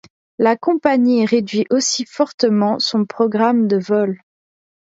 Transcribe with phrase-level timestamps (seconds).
[0.39, 4.17] La compagnie réduit aussi fortement son programme de vol.